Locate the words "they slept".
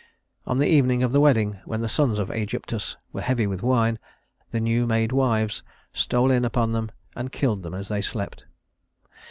7.87-8.45